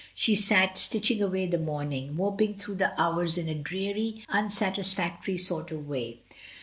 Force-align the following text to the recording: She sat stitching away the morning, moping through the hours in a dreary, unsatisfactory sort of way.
She 0.15 0.33
sat 0.33 0.79
stitching 0.79 1.21
away 1.21 1.45
the 1.45 1.59
morning, 1.59 2.15
moping 2.15 2.55
through 2.57 2.77
the 2.77 2.99
hours 2.99 3.37
in 3.37 3.47
a 3.47 3.53
dreary, 3.53 4.23
unsatisfactory 4.29 5.37
sort 5.37 5.71
of 5.71 5.87
way. 5.87 6.21